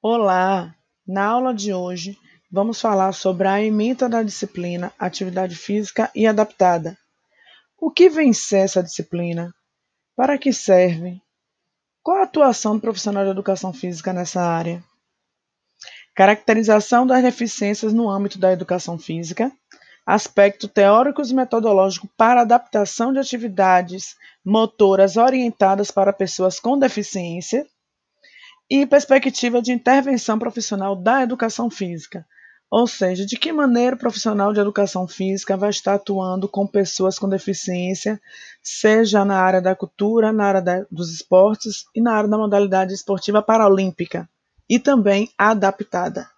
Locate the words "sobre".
3.10-3.48